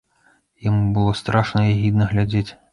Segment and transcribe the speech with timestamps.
[0.67, 2.47] Яму было страшна і агідна глядзець.